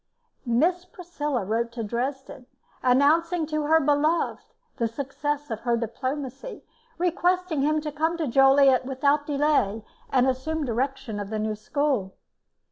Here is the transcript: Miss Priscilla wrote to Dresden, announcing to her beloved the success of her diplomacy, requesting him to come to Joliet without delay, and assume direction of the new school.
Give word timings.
Miss 0.47 0.83
Priscilla 0.83 1.45
wrote 1.45 1.71
to 1.73 1.83
Dresden, 1.83 2.47
announcing 2.81 3.45
to 3.45 3.67
her 3.67 3.79
beloved 3.79 4.41
the 4.77 4.87
success 4.87 5.51
of 5.51 5.59
her 5.59 5.77
diplomacy, 5.77 6.63
requesting 6.97 7.61
him 7.61 7.79
to 7.81 7.91
come 7.91 8.17
to 8.17 8.25
Joliet 8.27 8.83
without 8.83 9.27
delay, 9.27 9.85
and 10.09 10.25
assume 10.25 10.65
direction 10.65 11.19
of 11.19 11.29
the 11.29 11.37
new 11.37 11.53
school. 11.53 12.15